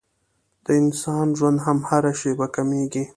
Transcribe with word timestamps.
د 0.65 0.67
انسان 0.81 1.27
ژوند 1.37 1.57
هم 1.65 1.77
هره 1.89 2.11
شېبه 2.19 2.47
کمېږي. 2.55 3.03